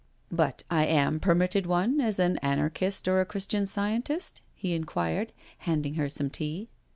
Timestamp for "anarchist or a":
2.37-3.25